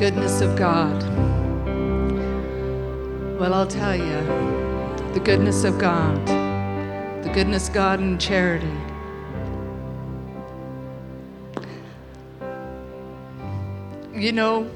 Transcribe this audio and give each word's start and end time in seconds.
goodness 0.00 0.40
of 0.40 0.56
God. 0.56 1.02
Well, 3.38 3.52
I'll 3.52 3.66
tell 3.66 3.94
you, 3.94 4.18
the 5.12 5.20
goodness 5.22 5.62
of 5.64 5.78
God, 5.78 6.16
the 7.22 7.30
goodness 7.34 7.68
God 7.68 8.00
and 8.00 8.18
charity. 8.18 8.66
You 14.14 14.32
know, 14.32 14.70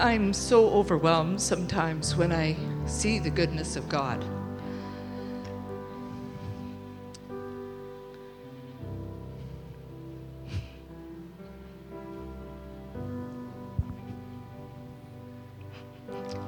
I'm 0.00 0.32
so 0.32 0.68
overwhelmed 0.70 1.40
sometimes 1.40 2.16
when 2.16 2.32
I 2.32 2.56
see 2.86 3.20
the 3.20 3.30
goodness 3.30 3.76
of 3.76 3.88
God. 3.88 4.24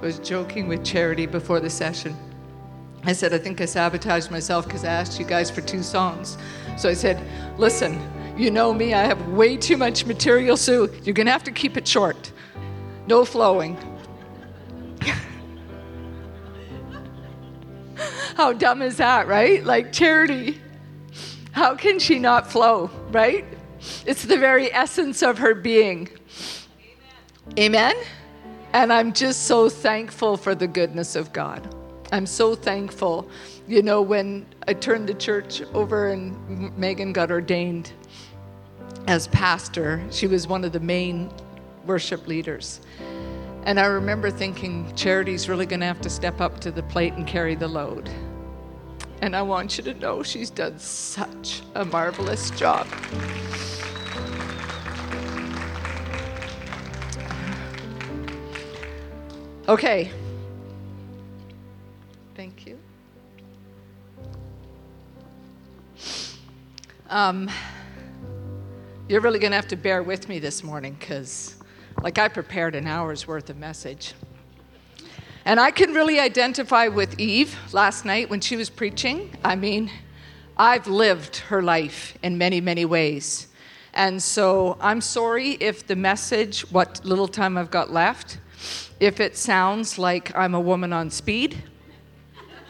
Was 0.04 0.18
joking 0.18 0.68
with 0.68 0.84
Charity 0.84 1.24
before 1.24 1.60
the 1.60 1.70
session. 1.70 2.14
I 3.04 3.14
said, 3.14 3.32
I 3.32 3.38
think 3.38 3.62
I 3.62 3.64
sabotaged 3.64 4.30
myself 4.30 4.66
because 4.66 4.84
I 4.84 4.88
asked 4.88 5.18
you 5.18 5.24
guys 5.24 5.50
for 5.50 5.62
two 5.62 5.82
songs. 5.82 6.36
So 6.76 6.90
I 6.90 6.92
said, 6.92 7.18
listen, 7.58 7.98
you 8.36 8.50
know 8.50 8.74
me, 8.74 8.92
I 8.92 9.04
have 9.04 9.28
way 9.28 9.56
too 9.56 9.78
much 9.78 10.04
material, 10.04 10.58
so 10.58 10.90
you're 11.04 11.14
going 11.14 11.24
to 11.24 11.32
have 11.32 11.44
to 11.44 11.52
keep 11.52 11.78
it 11.78 11.88
short. 11.88 12.32
No 13.06 13.24
flowing. 13.24 13.78
How 18.36 18.52
dumb 18.52 18.82
is 18.82 18.98
that, 18.98 19.26
right? 19.26 19.64
Like 19.64 19.90
Charity. 19.90 20.60
How 21.52 21.74
can 21.76 21.98
she 21.98 22.18
not 22.18 22.52
flow, 22.52 22.90
right? 23.10 23.46
It's 24.04 24.24
the 24.24 24.36
very 24.36 24.70
essence 24.70 25.22
of 25.22 25.38
her 25.38 25.54
being. 25.54 26.10
Amen? 27.58 27.94
Amen? 27.94 28.04
And 28.74 28.92
I'm 28.92 29.12
just 29.12 29.44
so 29.44 29.68
thankful 29.68 30.36
for 30.36 30.56
the 30.56 30.66
goodness 30.66 31.14
of 31.14 31.32
God. 31.32 31.72
I'm 32.10 32.26
so 32.26 32.56
thankful. 32.56 33.28
You 33.68 33.82
know, 33.82 34.02
when 34.02 34.46
I 34.66 34.74
turned 34.74 35.08
the 35.08 35.14
church 35.14 35.62
over 35.74 36.08
and 36.08 36.76
Megan 36.76 37.12
got 37.12 37.30
ordained 37.30 37.92
as 39.06 39.28
pastor, 39.28 40.02
she 40.10 40.26
was 40.26 40.48
one 40.48 40.64
of 40.64 40.72
the 40.72 40.80
main 40.80 41.30
worship 41.86 42.26
leaders. 42.26 42.80
And 43.62 43.78
I 43.78 43.86
remember 43.86 44.28
thinking, 44.28 44.92
Charity's 44.96 45.48
really 45.48 45.66
going 45.66 45.80
to 45.80 45.86
have 45.86 46.00
to 46.00 46.10
step 46.10 46.40
up 46.40 46.58
to 46.60 46.72
the 46.72 46.82
plate 46.82 47.12
and 47.12 47.28
carry 47.28 47.54
the 47.54 47.68
load. 47.68 48.10
And 49.22 49.36
I 49.36 49.42
want 49.42 49.78
you 49.78 49.84
to 49.84 49.94
know 49.94 50.24
she's 50.24 50.50
done 50.50 50.80
such 50.80 51.62
a 51.76 51.84
marvelous 51.84 52.50
job. 52.50 52.88
Okay. 59.66 60.10
Thank 62.34 62.66
you. 62.66 62.78
Um, 67.08 67.50
you're 69.08 69.22
really 69.22 69.38
going 69.38 69.52
to 69.52 69.56
have 69.56 69.68
to 69.68 69.76
bear 69.76 70.02
with 70.02 70.28
me 70.28 70.38
this 70.38 70.62
morning 70.62 70.94
because, 71.00 71.56
like, 72.02 72.18
I 72.18 72.28
prepared 72.28 72.74
an 72.74 72.86
hour's 72.86 73.26
worth 73.26 73.48
of 73.48 73.56
message. 73.56 74.12
And 75.46 75.58
I 75.58 75.70
can 75.70 75.94
really 75.94 76.20
identify 76.20 76.88
with 76.88 77.18
Eve 77.18 77.56
last 77.72 78.04
night 78.04 78.28
when 78.28 78.42
she 78.42 78.56
was 78.56 78.68
preaching. 78.68 79.30
I 79.42 79.56
mean, 79.56 79.90
I've 80.58 80.86
lived 80.88 81.36
her 81.36 81.62
life 81.62 82.18
in 82.22 82.36
many, 82.36 82.60
many 82.60 82.84
ways. 82.84 83.46
And 83.94 84.22
so 84.22 84.76
I'm 84.78 85.00
sorry 85.00 85.52
if 85.52 85.86
the 85.86 85.96
message, 85.96 86.70
what 86.70 87.02
little 87.02 87.28
time 87.28 87.56
I've 87.56 87.70
got 87.70 87.90
left, 87.90 88.38
if 89.04 89.20
it 89.20 89.36
sounds 89.36 89.98
like 89.98 90.34
I'm 90.36 90.54
a 90.54 90.60
woman 90.60 90.92
on 90.92 91.10
speed, 91.10 91.62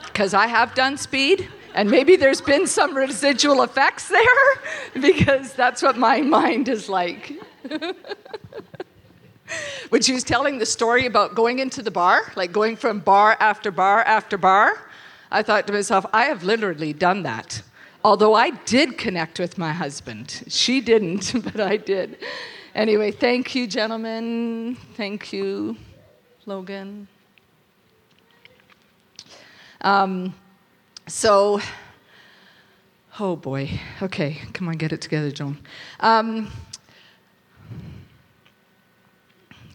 because 0.07 0.35
I 0.35 0.47
have 0.47 0.75
done 0.75 0.97
speed, 0.97 1.49
and 1.75 1.91
maybe 1.91 2.17
there's 2.17 2.41
been 2.41 2.67
some 2.67 2.97
residual 2.97 3.63
effects 3.63 4.09
there, 4.09 4.23
because 5.01 5.53
that's 5.55 5.83
what 5.83 5.97
my 5.97 6.21
mind 6.21 6.69
is 6.69 6.89
like. 6.89 7.33
when 9.89 10.03
she 10.03 10.13
was 10.13 10.25
telling 10.25 10.59
the 10.59 10.67
story 10.67 11.07
about 11.07 11.35
going 11.35 11.59
into 11.59 11.83
the 11.83 11.91
bar, 11.91 12.33
like 12.37 12.53
going 12.53 12.77
from 12.77 13.01
bar 13.01 13.37
after 13.41 13.71
bar 13.71 14.03
after 14.03 14.37
bar, 14.37 14.91
I 15.31 15.43
thought 15.43 15.67
to 15.67 15.73
myself, 15.73 16.07
I 16.13 16.25
have 16.25 16.45
literally 16.45 16.93
done 16.93 17.23
that. 17.25 17.63
Although 18.05 18.35
I 18.35 18.51
did 18.51 18.99
connect 18.99 19.39
with 19.39 19.57
my 19.57 19.73
husband. 19.73 20.45
She 20.49 20.81
didn't, 20.81 21.33
but 21.45 21.61
I 21.61 21.77
did. 21.77 22.19
Anyway, 22.75 23.11
thank 23.11 23.55
you, 23.55 23.67
gentlemen. 23.67 24.77
Thank 24.97 25.33
you. 25.33 25.77
Logan. 26.47 27.09
Um, 29.81 30.35
so, 31.07 31.61
oh 33.19 33.37
boy. 33.37 33.81
Okay, 34.03 34.41
come 34.53 34.69
on, 34.69 34.75
get 34.75 34.93
it 34.93 35.01
together, 35.01 35.31
Joan. 35.31 35.59
Um, 36.01 36.51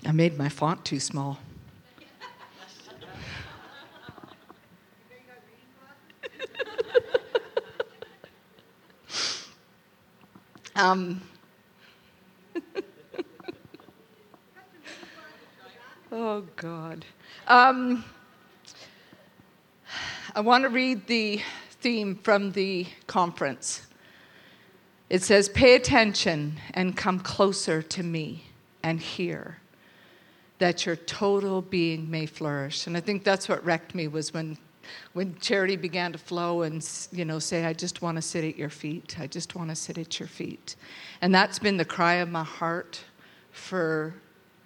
I 0.05 0.11
made 0.11 0.37
my 0.37 0.49
font 0.49 0.85
too 0.85 0.99
small. 0.99 1.39
um, 10.75 11.21
Oh, 16.11 16.43
God. 16.55 17.05
Um, 17.49 18.05
I 20.35 20.41
want 20.41 20.65
to 20.65 20.69
read 20.69 21.07
the 21.07 21.41
theme 21.81 22.13
from 22.15 22.51
the 22.51 22.85
conference. 23.07 23.87
It 25.09 25.23
says, 25.23 25.49
Pay 25.49 25.73
attention 25.73 26.59
and 26.75 26.95
come 26.95 27.19
closer 27.19 27.81
to 27.81 28.03
me 28.03 28.43
and 28.83 28.99
hear 28.99 29.57
that 30.59 30.85
your 30.85 30.95
total 30.95 31.63
being 31.63 32.11
may 32.11 32.27
flourish. 32.27 32.85
And 32.85 32.95
I 32.95 32.99
think 32.99 33.23
that's 33.23 33.49
what 33.49 33.65
wrecked 33.65 33.95
me 33.95 34.07
was 34.07 34.31
when 34.31 34.55
when 35.13 35.35
charity 35.39 35.75
began 35.75 36.11
to 36.11 36.19
flow 36.19 36.63
and 36.63 36.87
you 37.11 37.23
know 37.23 37.37
say 37.37 37.63
i 37.63 37.73
just 37.73 38.01
want 38.01 38.15
to 38.15 38.21
sit 38.23 38.43
at 38.43 38.57
your 38.57 38.71
feet 38.71 39.17
i 39.19 39.27
just 39.27 39.53
want 39.53 39.69
to 39.69 39.75
sit 39.75 39.99
at 39.99 40.19
your 40.19 40.27
feet 40.27 40.75
and 41.21 41.35
that's 41.35 41.59
been 41.59 41.77
the 41.77 41.85
cry 41.85 42.15
of 42.15 42.29
my 42.29 42.43
heart 42.43 42.99
for 43.51 44.15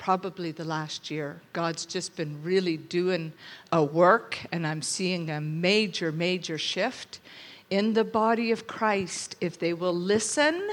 probably 0.03 0.51
the 0.51 0.65
last 0.65 1.09
year. 1.09 1.39
God's 1.53 1.85
just 1.85 2.17
been 2.17 2.43
really 2.43 2.75
doing 2.75 3.31
a 3.71 3.81
work, 3.81 4.37
and 4.51 4.67
I'm 4.67 4.81
seeing 4.81 5.29
a 5.29 5.39
major, 5.39 6.11
major 6.11 6.57
shift 6.57 7.21
in 7.69 7.93
the 7.93 8.03
body 8.03 8.51
of 8.51 8.67
Christ. 8.67 9.37
If 9.39 9.59
they 9.59 9.71
will 9.71 9.95
listen, 9.95 10.71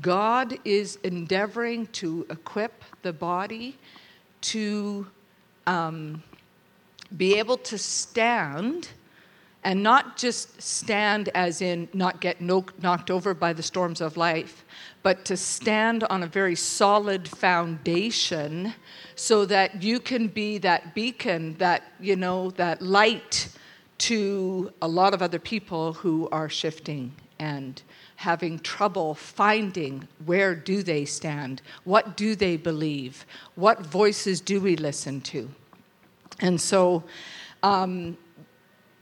God 0.00 0.58
is 0.64 0.98
endeavoring 1.04 1.86
to 1.98 2.26
equip 2.28 2.82
the 3.02 3.12
body 3.12 3.78
to 4.40 5.06
um, 5.68 6.24
be 7.16 7.38
able 7.38 7.58
to 7.58 7.78
stand 7.78 8.88
and 9.66 9.82
not 9.82 10.16
just 10.16 10.62
stand 10.62 11.28
as 11.34 11.60
in 11.60 11.88
not 11.92 12.20
get 12.20 12.40
knocked 12.40 13.10
over 13.10 13.34
by 13.34 13.52
the 13.52 13.64
storms 13.64 14.00
of 14.00 14.16
life, 14.16 14.64
but 15.02 15.24
to 15.24 15.36
stand 15.36 16.04
on 16.04 16.22
a 16.22 16.26
very 16.28 16.54
solid 16.54 17.26
foundation 17.26 18.72
so 19.16 19.44
that 19.44 19.82
you 19.82 19.98
can 19.98 20.28
be 20.28 20.56
that 20.56 20.94
beacon, 20.94 21.56
that, 21.58 21.82
you 21.98 22.14
know, 22.14 22.50
that 22.50 22.80
light 22.80 23.48
to 23.98 24.72
a 24.82 24.86
lot 24.86 25.12
of 25.12 25.20
other 25.20 25.40
people 25.40 25.94
who 25.94 26.28
are 26.30 26.48
shifting 26.48 27.12
and 27.40 27.82
having 28.14 28.60
trouble 28.60 29.14
finding 29.14 30.06
where 30.26 30.54
do 30.54 30.82
they 30.82 31.04
stand 31.04 31.60
what 31.84 32.16
do 32.16 32.34
they 32.34 32.56
believe 32.56 33.26
what 33.56 33.84
voices 33.84 34.40
do 34.40 34.58
we 34.58 34.74
listen 34.74 35.20
to. 35.20 35.50
And 36.40 36.58
so 36.58 37.04
um, 37.62 38.16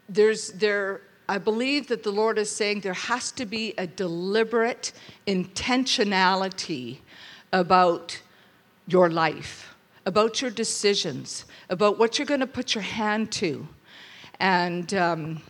there's 0.08 0.52
there 0.52 1.02
I 1.28 1.38
believe 1.38 1.88
that 1.88 2.02
the 2.02 2.10
Lord 2.10 2.38
is 2.38 2.50
saying 2.50 2.80
there 2.80 2.92
has 2.92 3.32
to 3.32 3.46
be 3.46 3.72
a 3.78 3.86
deliberate 3.86 4.92
intentionality 5.26 6.98
about 7.52 8.20
your 8.86 9.08
life, 9.08 9.74
about 10.04 10.42
your 10.42 10.50
decisions, 10.50 11.46
about 11.70 11.98
what 11.98 12.18
you're 12.18 12.26
going 12.26 12.40
to 12.40 12.46
put 12.46 12.74
your 12.74 12.82
hand 12.82 13.32
to. 13.32 13.66
And 14.38 14.92
um, 14.92 15.42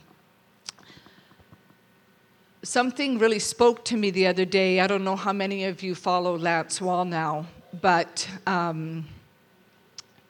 something 2.63 3.19
really 3.19 3.41
spoke 3.41 3.85
to 3.87 3.97
me 3.97 4.11
the 4.11 4.29
other 4.29 4.45
day. 4.45 4.79
I 4.79 4.87
don't 4.87 5.03
know 5.03 5.17
how 5.17 5.33
many 5.33 5.65
of 5.65 5.83
you 5.83 5.97
follow 5.97 6.39
Lance 6.39 6.79
Wallnau, 6.79 7.47
but 7.83 8.29
um, 8.47 9.09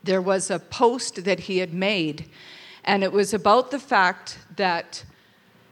there 0.02 0.22
was 0.22 0.50
a 0.50 0.58
post 0.58 1.24
that 1.24 1.40
he 1.40 1.58
had 1.58 1.74
made 1.74 2.30
and 2.84 3.02
it 3.02 3.12
was 3.12 3.34
about 3.34 3.70
the 3.70 3.78
fact 3.78 4.38
that 4.56 5.04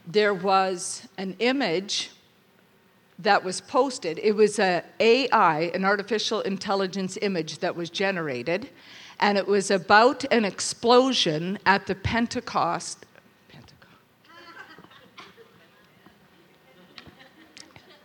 there 0.07 0.33
was 0.33 1.07
an 1.17 1.35
image 1.39 2.11
that 3.19 3.43
was 3.43 3.61
posted. 3.61 4.19
It 4.19 4.35
was 4.35 4.59
a 4.59 4.83
AI, 4.99 5.71
an 5.73 5.85
artificial 5.85 6.41
intelligence 6.41 7.17
image 7.21 7.59
that 7.59 7.75
was 7.75 7.89
generated, 7.89 8.69
and 9.19 9.37
it 9.37 9.47
was 9.47 9.71
about 9.71 10.25
an 10.31 10.43
explosion 10.43 11.59
at 11.65 11.85
the 11.87 11.95
Pentecost. 11.95 13.05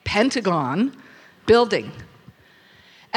Pentagon 0.05 0.97
building. 1.45 1.93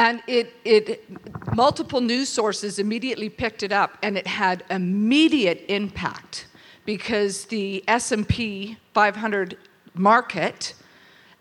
And 0.01 0.24
it, 0.25 0.56
it, 0.65 1.56
multiple 1.56 2.01
news 2.01 2.27
sources 2.27 2.80
immediately 2.80 3.30
picked 3.30 3.62
it 3.62 3.71
up, 3.71 4.00
and 4.01 4.18
it 4.18 4.25
had 4.25 4.63
immediate 4.71 5.63
impact 5.69 6.48
because 6.86 7.45
the 7.45 7.83
S&P 7.88 8.77
500 8.95 9.59
market 9.94 10.74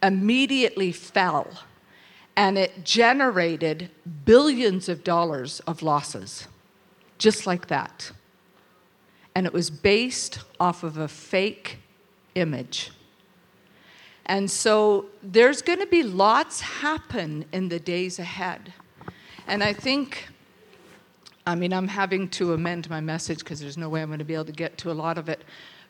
immediately 0.03 0.93
fell 0.93 1.49
and 2.37 2.59
it 2.59 2.85
generated 2.85 3.91
billions 4.27 4.91
of 4.91 5.05
dollars 5.05 5.61
of 5.61 5.83
losses 5.83 6.47
just 7.17 7.47
like 7.47 7.69
that. 7.69 8.13
And 9.35 9.47
it 9.47 9.55
was 9.55 9.71
based 9.71 10.41
off 10.59 10.83
of 10.83 10.99
a 10.99 11.09
fake 11.09 11.79
image 12.35 12.91
and 14.31 14.51
so 14.51 15.07
there's 15.23 15.61
going 15.61 15.81
to 15.81 15.87
be 15.87 16.03
lots 16.03 16.61
happen 16.61 17.45
in 17.53 17.69
the 17.69 17.79
days 17.79 18.19
ahead 18.19 18.73
and 19.47 19.63
i 19.63 19.73
think 19.73 20.29
i 21.47 21.55
mean 21.55 21.73
i'm 21.73 21.89
having 21.89 22.29
to 22.29 22.55
amend 22.55 22.89
my 22.89 23.01
message 23.01 23.41
because 23.41 23.61
there's 23.61 23.77
no 23.77 23.89
way 23.89 24.01
i'm 24.01 24.09
going 24.09 24.19
to 24.19 24.25
be 24.25 24.35
able 24.35 24.45
to 24.45 24.53
get 24.53 24.79
to 24.79 24.91
a 24.91 24.97
lot 25.05 25.19
of 25.19 25.29
it 25.29 25.45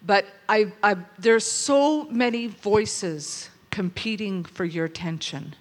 but 0.04 0.26
I, 0.48 0.72
I, 0.82 0.96
there's 1.18 1.44
so 1.44 2.04
many 2.04 2.46
voices 2.46 3.50
competing 3.70 4.44
for 4.44 4.64
your 4.64 4.86
attention. 4.86 5.54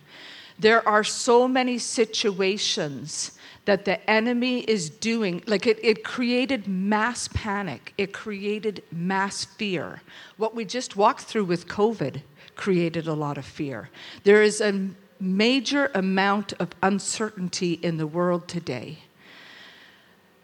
There 0.58 0.88
are 0.88 1.04
so 1.04 1.48
many 1.48 1.78
situations 1.78 3.34
that 3.66 3.86
the 3.86 4.10
enemy 4.10 4.62
is 4.62 4.90
doing, 4.90 5.44
like 5.46 5.68
it, 5.68 5.80
it 5.84 6.04
created 6.04 6.68
mass 6.68 7.30
panic, 7.34 7.94
it 7.98 8.14
created 8.14 8.84
mass 8.92 9.46
fear. 9.46 10.02
What 10.38 10.56
we 10.56 10.66
just 10.66 10.96
walked 10.96 11.22
through 11.22 11.46
with 11.46 11.68
COVID 11.68 12.22
created 12.60 13.08
a 13.08 13.14
lot 13.14 13.38
of 13.38 13.46
fear. 13.46 13.90
There 14.26 14.44
is 14.44 14.60
a 14.60 14.90
major 15.18 15.90
amount 15.96 16.52
of 16.60 16.68
uncertainty 16.84 17.80
in 17.82 17.96
the 17.96 18.06
world 18.06 18.50
today. 18.50 19.00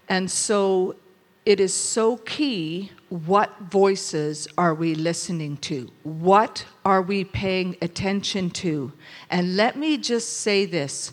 And 0.08 0.32
so 0.32 0.96
it 1.46 1.60
is 1.60 1.74
so 1.74 2.16
key 2.16 2.92
what 3.10 3.52
voices 3.70 4.48
are 4.58 4.74
we 4.74 4.96
listening 4.96 5.58
to? 5.58 5.92
What 6.04 6.64
are 6.86 7.02
we 7.02 7.26
paying 7.26 7.76
attention 7.82 8.50
to? 8.52 8.94
And 9.30 9.58
let 9.58 9.76
me 9.76 9.98
just 9.98 10.38
say 10.38 10.64
this 10.64 11.12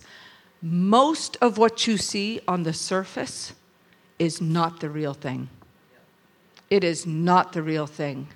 most 0.62 1.36
of 1.40 1.58
what 1.58 1.84
you 1.88 1.96
see 1.96 2.40
on 2.46 2.62
the 2.62 2.72
surface 2.72 3.54
is 4.20 4.40
not 4.40 4.78
the 4.78 4.88
real 4.88 5.14
thing. 5.14 5.48
It 6.70 6.84
is 6.84 7.06
not 7.06 7.52
the 7.52 7.62
real 7.62 7.88
thing. 7.88 8.28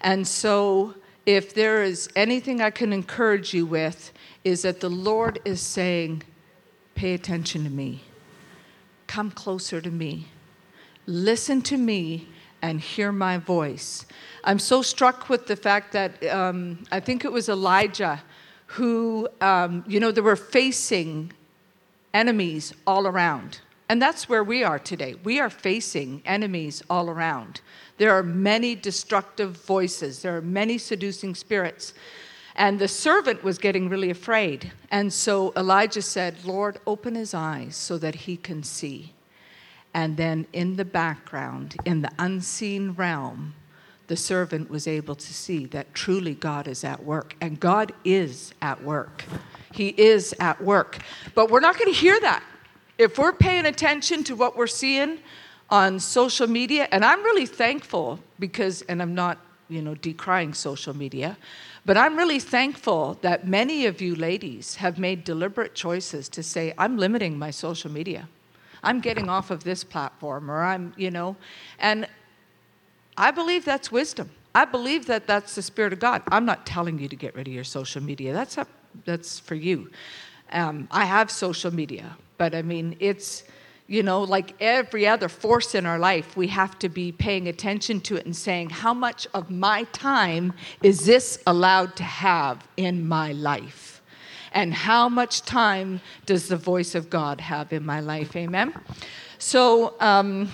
And 0.00 0.26
so, 0.26 0.94
if 1.28 1.54
there 1.54 1.82
is 1.82 2.08
anything 2.16 2.60
I 2.60 2.70
can 2.70 2.92
encourage 2.92 3.52
you 3.52 3.66
with, 3.66 4.12
is 4.44 4.62
that 4.62 4.80
the 4.80 4.88
Lord 4.88 5.40
is 5.44 5.60
saying, 5.60 6.22
Pay 6.94 7.14
attention 7.14 7.62
to 7.64 7.70
me, 7.70 8.02
come 9.06 9.30
closer 9.30 9.80
to 9.80 9.90
me 9.90 10.26
listen 11.08 11.62
to 11.62 11.76
me 11.76 12.28
and 12.60 12.80
hear 12.80 13.10
my 13.10 13.38
voice. 13.38 14.04
I'm 14.44 14.58
so 14.58 14.82
struck 14.82 15.28
with 15.28 15.46
the 15.46 15.56
fact 15.56 15.92
that 15.92 16.22
um, 16.26 16.84
I 16.92 17.00
think 17.00 17.24
it 17.24 17.32
was 17.32 17.48
Elijah 17.48 18.22
who, 18.66 19.26
um, 19.40 19.82
you 19.88 19.98
know, 19.98 20.12
they 20.12 20.20
were 20.20 20.36
facing 20.36 21.32
enemies 22.12 22.74
all 22.86 23.06
around. 23.06 23.60
And 23.88 24.02
that's 24.02 24.28
where 24.28 24.44
we 24.44 24.62
are 24.62 24.78
today. 24.78 25.14
We 25.24 25.40
are 25.40 25.48
facing 25.48 26.22
enemies 26.26 26.82
all 26.90 27.08
around. 27.08 27.62
There 27.96 28.12
are 28.12 28.22
many 28.22 28.74
destructive 28.74 29.56
voices, 29.64 30.22
there 30.22 30.36
are 30.36 30.42
many 30.42 30.78
seducing 30.78 31.34
spirits. 31.34 31.94
And 32.54 32.80
the 32.80 32.88
servant 32.88 33.44
was 33.44 33.56
getting 33.56 33.88
really 33.88 34.10
afraid. 34.10 34.72
And 34.90 35.12
so 35.12 35.52
Elijah 35.56 36.02
said, 36.02 36.44
Lord, 36.44 36.80
open 36.88 37.14
his 37.14 37.32
eyes 37.32 37.76
so 37.76 37.98
that 37.98 38.16
he 38.16 38.36
can 38.36 38.64
see. 38.64 39.12
And 39.94 40.16
then 40.16 40.46
in 40.52 40.74
the 40.74 40.84
background, 40.84 41.76
in 41.84 42.02
the 42.02 42.10
unseen 42.18 42.92
realm, 42.92 43.54
the 44.08 44.16
servant 44.16 44.70
was 44.70 44.88
able 44.88 45.14
to 45.14 45.34
see 45.34 45.66
that 45.66 45.94
truly 45.94 46.34
God 46.34 46.66
is 46.66 46.82
at 46.82 47.04
work. 47.04 47.36
And 47.40 47.60
God 47.60 47.92
is 48.04 48.52
at 48.60 48.82
work. 48.82 49.24
He 49.72 49.88
is 49.88 50.34
at 50.40 50.60
work. 50.60 50.98
But 51.34 51.50
we're 51.50 51.60
not 51.60 51.78
going 51.78 51.92
to 51.92 51.98
hear 51.98 52.18
that. 52.20 52.42
If 52.98 53.16
we're 53.16 53.32
paying 53.32 53.66
attention 53.66 54.24
to 54.24 54.34
what 54.34 54.56
we're 54.56 54.66
seeing 54.66 55.20
on 55.70 56.00
social 56.00 56.48
media, 56.48 56.88
and 56.90 57.04
I'm 57.04 57.22
really 57.22 57.46
thankful 57.46 58.18
because, 58.40 58.82
and 58.82 59.00
I'm 59.00 59.14
not, 59.14 59.38
you 59.68 59.82
know, 59.82 59.94
decrying 59.94 60.52
social 60.52 60.96
media, 60.96 61.36
but 61.84 61.96
I'm 61.96 62.16
really 62.16 62.40
thankful 62.40 63.16
that 63.22 63.46
many 63.46 63.86
of 63.86 64.00
you 64.00 64.16
ladies 64.16 64.76
have 64.76 64.98
made 64.98 65.22
deliberate 65.24 65.74
choices 65.74 66.28
to 66.30 66.42
say, 66.42 66.74
I'm 66.76 66.98
limiting 66.98 67.38
my 67.38 67.50
social 67.50 67.90
media. 67.90 68.28
I'm 68.82 69.00
getting 69.00 69.28
off 69.28 69.50
of 69.50 69.62
this 69.64 69.84
platform, 69.84 70.50
or 70.50 70.62
I'm, 70.62 70.92
you 70.96 71.10
know, 71.10 71.36
and 71.78 72.08
I 73.16 73.30
believe 73.30 73.64
that's 73.64 73.92
wisdom. 73.92 74.30
I 74.54 74.64
believe 74.64 75.06
that 75.06 75.26
that's 75.26 75.54
the 75.54 75.62
Spirit 75.62 75.92
of 75.92 76.00
God. 76.00 76.22
I'm 76.28 76.44
not 76.44 76.66
telling 76.66 76.98
you 76.98 77.08
to 77.08 77.16
get 77.16 77.34
rid 77.34 77.46
of 77.46 77.54
your 77.54 77.64
social 77.64 78.02
media. 78.02 78.32
That's 78.32 78.58
up, 78.58 78.68
that's 79.04 79.38
for 79.38 79.54
you. 79.54 79.90
Um, 80.52 80.88
I 80.90 81.04
have 81.04 81.30
social 81.30 81.72
media, 81.72 82.16
but 82.36 82.54
I 82.54 82.62
mean, 82.62 82.96
it's, 83.00 83.44
you 83.86 84.02
know, 84.02 84.22
like 84.22 84.54
every 84.60 85.06
other 85.06 85.28
force 85.28 85.74
in 85.74 85.86
our 85.86 85.98
life, 85.98 86.36
we 86.36 86.48
have 86.48 86.78
to 86.80 86.88
be 86.88 87.12
paying 87.12 87.48
attention 87.48 88.00
to 88.02 88.16
it 88.16 88.24
and 88.24 88.34
saying, 88.34 88.70
how 88.70 88.94
much 88.94 89.26
of 89.34 89.50
my 89.50 89.84
time 89.92 90.52
is 90.82 91.04
this 91.06 91.42
allowed 91.46 91.96
to 91.96 92.04
have 92.04 92.66
in 92.76 93.06
my 93.06 93.32
life? 93.32 93.94
and 94.52 94.72
how 94.72 95.08
much 95.08 95.42
time 95.42 96.00
does 96.26 96.48
the 96.48 96.56
voice 96.56 96.94
of 96.94 97.10
God 97.10 97.40
have 97.40 97.72
in 97.72 97.84
my 97.84 98.00
life? 98.00 98.34
Amen. 98.34 98.74
So, 99.38 99.94
um, 100.00 100.50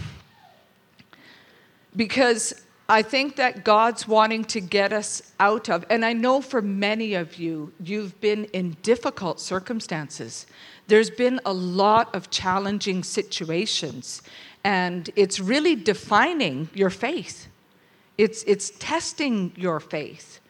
because 1.96 2.64
I 2.88 3.00
think 3.00 3.36
that 3.36 3.64
God's 3.64 4.06
wanting 4.06 4.44
to 4.46 4.60
get 4.60 4.92
us 4.92 5.32
out 5.40 5.70
of, 5.70 5.86
and 5.88 6.04
I 6.04 6.12
know 6.12 6.42
for 6.42 6.60
many 6.60 7.14
of 7.14 7.36
you, 7.36 7.72
you've 7.82 8.20
been 8.20 8.44
in 8.46 8.76
difficult 8.82 9.40
circumstances. 9.40 10.46
There's 10.86 11.08
been 11.08 11.40
a 11.46 11.52
lot 11.52 12.14
of 12.14 12.30
challenging 12.30 13.02
situations, 13.02 14.20
and 14.64 15.08
it's 15.16 15.40
really 15.40 15.74
defining 15.74 16.68
your 16.74 16.90
faith. 16.90 17.48
It's, 18.18 18.42
it's 18.44 18.70
testing 18.78 19.52
your 19.56 19.80
faith. 19.80 20.40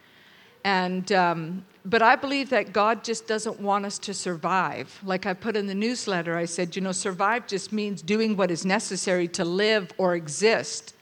And 0.65 1.13
um, 1.13 1.65
but 1.85 2.01
I 2.01 2.17
believe 2.17 2.49
that 2.49 2.73
God 2.73 3.05
just 3.05 3.27
doesn't 3.27 3.61
want 3.61 3.85
us 3.85 3.99
to 4.01 4.15
survive. 4.15 4.99
Like 5.05 5.27
I 5.27 5.35
put 5.35 5.55
in 5.55 5.67
the 5.67 5.75
newsletter, 5.75 6.37
I 6.37 6.47
said, 6.47 6.75
you 6.75 6.81
know, 6.81 6.93
survive 6.93 7.47
just 7.47 7.73
means 7.73 8.01
doing 8.01 8.37
what 8.37 8.51
is 8.51 8.65
necessary 8.65 9.29
to 9.29 9.45
live 9.45 9.93
or 9.99 10.15
exist 10.15 10.94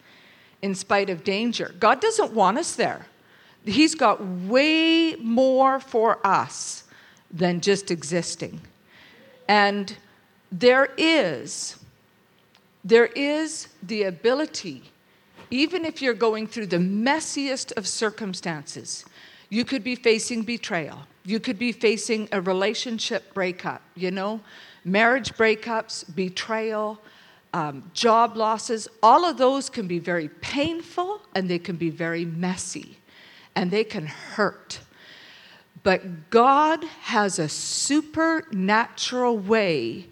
in 0.63 0.75
spite 0.75 1.11
of 1.11 1.25
danger. 1.25 1.75
God 1.79 2.01
doesn't 2.01 2.33
want 2.33 2.59
us 2.59 2.75
there. 2.77 3.07
He's 3.65 3.95
got 3.95 4.25
way 4.25 5.17
more 5.17 5.79
for 5.79 6.25
us 6.27 6.85
than 7.31 7.61
just 7.61 7.91
existing. 7.91 8.61
And 9.49 9.97
there 10.51 10.89
is 10.97 11.77
there 12.85 13.07
is 13.07 13.69
the 13.83 14.03
ability 14.03 14.83
even 15.53 15.85
if 15.85 16.03
you're 16.03 16.15
going 16.15 16.49
through 16.49 16.67
the 16.67 16.79
messiest 16.79 17.71
of 17.77 17.87
circumstances 17.87 19.05
you 19.53 19.67
could 19.67 19.85
be 19.85 19.95
facing 19.97 20.45
betrayal. 20.45 21.01
You 21.27 21.39
could 21.39 21.59
be 21.59 21.73
facing 21.73 22.27
a 22.33 22.41
relationship 22.41 23.35
breakup, 23.35 23.83
you 23.95 24.11
know, 24.11 24.41
marriage 24.83 25.35
breakups, 25.35 26.07
betrayal, 26.17 26.99
um, 27.53 27.91
job 27.95 28.37
losses. 28.37 28.89
All 29.03 29.25
of 29.25 29.37
those 29.37 29.69
can 29.71 29.87
be 29.87 29.99
very 29.99 30.29
painful 30.29 31.21
and 31.35 31.49
they 31.49 31.59
can 31.59 31.77
be 31.77 31.91
very 31.91 32.25
messy 32.25 32.99
and 33.55 33.71
they 33.71 33.85
can 33.85 34.07
hurt. 34.07 34.81
But 35.83 36.31
God 36.31 36.85
has 36.85 37.39
a 37.39 37.49
supernatural 37.49 39.39
way 39.39 40.09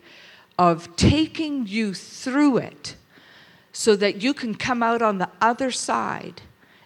of 0.59 0.95
taking 0.97 1.67
you 1.67 1.95
through 1.95 2.59
it 2.59 2.97
so 3.73 3.97
that 3.97 4.23
you 4.23 4.35
can 4.35 4.55
come 4.55 4.83
out 4.83 5.01
on 5.01 5.19
the 5.19 5.31
other 5.41 5.71
side 5.71 6.43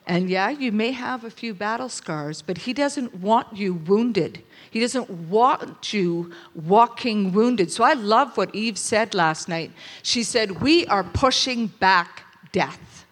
and 0.06 0.28
yeah, 0.28 0.50
you 0.50 0.70
may 0.70 0.92
have 0.92 1.24
a 1.24 1.30
few 1.30 1.54
battle 1.54 1.88
scars, 1.88 2.42
but 2.42 2.58
He 2.58 2.72
doesn't 2.72 3.14
want 3.14 3.56
you 3.56 3.74
wounded. 3.74 4.42
He 4.74 4.80
doesn't 4.80 5.08
want 5.08 5.92
you 5.92 6.32
walking 6.52 7.32
wounded. 7.32 7.70
So 7.70 7.84
I 7.84 7.92
love 7.92 8.36
what 8.36 8.52
Eve 8.52 8.76
said 8.76 9.14
last 9.14 9.48
night. 9.48 9.70
She 10.02 10.24
said, 10.24 10.60
We 10.60 10.84
are 10.88 11.04
pushing 11.04 11.68
back 11.68 12.24
death 12.50 13.06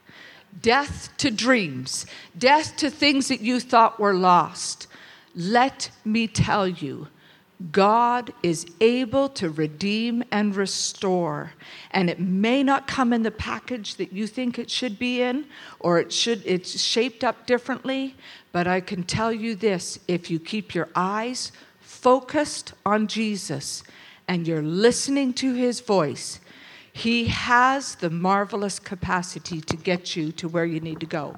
death 0.61 1.09
to 1.19 1.31
dreams, 1.31 2.05
death 2.37 2.77
to 2.79 2.91
things 2.91 3.29
that 3.29 3.41
you 3.41 3.61
thought 3.61 4.01
were 4.01 4.15
lost, 4.15 4.89
let 5.35 5.91
me 6.05 6.27
tell 6.27 6.67
you, 6.67 7.09
God 7.71 8.33
is 8.43 8.67
able 8.81 9.29
to 9.31 9.51
redeem 9.51 10.25
and 10.33 10.57
restore. 10.57 11.53
And 11.91 12.11
it 12.11 12.19
may 12.19 12.63
not 12.63 12.87
come 12.87 13.13
in 13.13 13.23
the 13.23 13.31
package 13.31 13.97
that 13.97 14.13
you 14.13 14.27
think 14.27 14.59
it 14.59 14.71
should 14.71 14.99
be 14.99 15.23
in, 15.23 15.45
or 15.79 15.99
it 15.99 16.13
should 16.13 16.43
it's 16.45 16.81
shaped 16.81 17.23
up 17.23 17.47
differently, 17.47 18.17
but 18.51 18.67
I 18.67 18.81
can 18.81 19.03
tell 19.03 19.33
you 19.33 19.55
this, 19.55 19.99
if 20.09 20.31
you 20.31 20.41
keep 20.41 20.75
your 20.75 20.89
eyes 20.97 21.53
focused 21.81 22.73
on 22.85 23.07
Jesus 23.07 23.83
and 24.27 24.49
you're 24.49 24.63
listening 24.63 25.33
to 25.35 25.55
his 25.55 25.81
voice, 25.81 26.41
he 26.93 27.27
has 27.27 27.95
the 27.97 28.11
marvelous 28.11 28.79
capacity 28.79 29.61
to 29.61 29.77
get 29.77 30.17
you 30.17 30.33
to 30.33 30.49
where 30.49 30.65
you 30.65 30.81
need 30.81 31.01
to 31.01 31.07
go. 31.07 31.37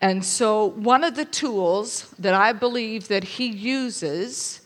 And 0.00 0.24
so 0.24 0.64
one 0.64 1.02
of 1.02 1.16
the 1.16 1.24
tools 1.24 2.14
that 2.18 2.34
I 2.34 2.52
believe 2.52 3.08
that 3.08 3.24
he 3.24 3.46
uses 3.46 4.60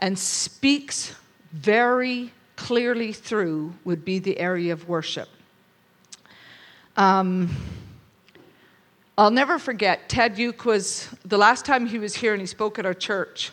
and 0.00 0.18
speaks 0.18 1.14
very 1.52 2.32
clearly 2.56 3.12
through 3.12 3.74
would 3.84 4.04
be 4.04 4.18
the 4.18 4.38
area 4.38 4.72
of 4.72 4.88
worship. 4.88 5.28
Um, 6.96 7.56
I'll 9.16 9.30
never 9.30 9.58
forget, 9.58 10.08
Ted 10.08 10.38
Uke 10.38 10.64
was, 10.64 11.08
the 11.24 11.38
last 11.38 11.64
time 11.64 11.86
he 11.86 11.98
was 11.98 12.16
here 12.16 12.32
and 12.32 12.40
he 12.40 12.46
spoke 12.46 12.78
at 12.78 12.86
our 12.86 12.94
church, 12.94 13.52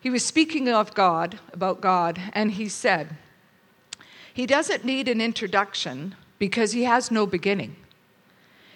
he 0.00 0.10
was 0.10 0.24
speaking 0.24 0.68
of 0.68 0.94
God, 0.94 1.38
about 1.52 1.80
God, 1.80 2.20
and 2.32 2.52
he 2.52 2.68
said, 2.68 3.16
He 4.32 4.46
doesn't 4.46 4.84
need 4.84 5.08
an 5.08 5.20
introduction 5.20 6.14
because 6.38 6.72
he 6.72 6.84
has 6.84 7.10
no 7.10 7.26
beginning. 7.26 7.76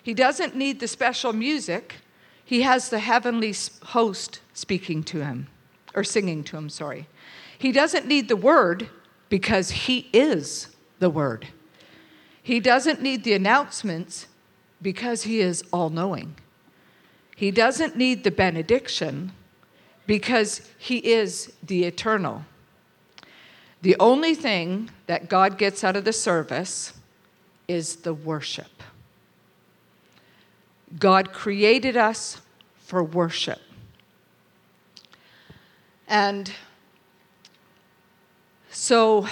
He 0.03 0.15
doesn't 0.15 0.57
need 0.57 0.81
the 0.81 0.89
special 0.89 1.33
music, 1.33 1.97
he 2.45 2.63
has 2.63 2.89
the 2.89 2.99
heavenly 2.99 3.55
host 3.85 4.41
speaking 4.53 5.03
to 5.05 5.25
him 5.25 5.49
or 5.95 6.05
singing 6.05 6.45
to 6.45 6.57
him, 6.57 6.69
sorry. 6.69 7.09
He 7.59 7.73
doesn't 7.73 8.07
need 8.07 8.29
the 8.29 8.37
word 8.37 8.89
because 9.29 9.71
he 9.71 10.09
is 10.13 10.75
the 10.99 11.11
word. 11.11 11.49
He 12.43 12.61
doesn't 12.61 13.01
need 13.01 13.25
the 13.25 13.35
announcements 13.35 14.27
because 14.81 15.23
he 15.23 15.41
is 15.41 15.63
all 15.73 15.91
knowing. 15.91 16.35
He 17.37 17.51
doesn't 17.51 17.97
need 17.97 18.25
the 18.25 18.31
benediction 18.31 19.33
because 20.07 20.71
he 20.79 20.99
is 20.99 21.53
the 21.63 21.85
eternal. 21.85 22.45
The 23.83 23.97
only 23.99 24.35
thing 24.35 24.91
that 25.07 25.29
God 25.29 25.59
gets 25.59 25.83
out 25.83 25.97
of 25.97 26.05
the 26.05 26.13
service 26.13 26.93
is 27.69 27.97
the 27.97 28.15
worship. 28.15 28.83
God 30.99 31.33
created 31.33 31.97
us 31.97 32.41
for 32.79 33.03
worship. 33.03 33.61
And 36.09 36.53
so, 38.71 39.27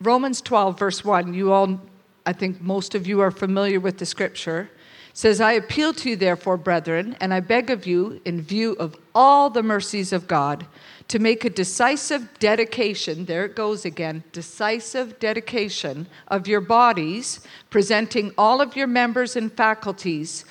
Romans 0.00 0.40
12, 0.40 0.78
verse 0.78 1.04
1, 1.04 1.34
you 1.34 1.52
all, 1.52 1.80
I 2.26 2.32
think 2.32 2.60
most 2.60 2.94
of 2.94 3.06
you 3.06 3.20
are 3.20 3.30
familiar 3.30 3.80
with 3.80 3.98
the 3.98 4.06
scripture, 4.06 4.70
says, 5.12 5.40
I 5.40 5.52
appeal 5.52 5.92
to 5.94 6.10
you, 6.10 6.16
therefore, 6.16 6.56
brethren, 6.56 7.16
and 7.20 7.34
I 7.34 7.40
beg 7.40 7.70
of 7.70 7.86
you, 7.86 8.20
in 8.24 8.40
view 8.40 8.72
of 8.74 8.96
all 9.14 9.50
the 9.50 9.62
mercies 9.62 10.12
of 10.12 10.26
God, 10.26 10.66
to 11.08 11.18
make 11.18 11.44
a 11.44 11.50
decisive 11.50 12.28
dedication, 12.38 13.26
there 13.26 13.44
it 13.44 13.54
goes 13.54 13.84
again, 13.84 14.24
decisive 14.32 15.18
dedication 15.18 16.06
of 16.28 16.48
your 16.48 16.62
bodies, 16.62 17.40
presenting 17.68 18.32
all 18.38 18.60
of 18.60 18.76
your 18.76 18.86
members 18.86 19.36
and 19.36 19.52
faculties 19.52 20.44